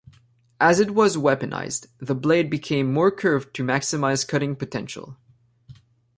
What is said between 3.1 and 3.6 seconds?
curved